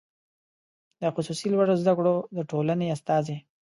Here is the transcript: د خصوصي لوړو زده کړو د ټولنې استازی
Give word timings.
د 0.99 1.01
خصوصي 1.15 1.47
لوړو 1.53 1.79
زده 1.81 1.93
کړو 1.97 2.15
د 2.35 2.39
ټولنې 2.51 2.87
استازی 2.95 3.37